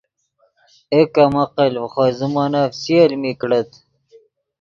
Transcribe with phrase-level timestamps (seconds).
[0.93, 3.69] اے کم عقل ڤے خوئے زیمونف چی المی کڑیت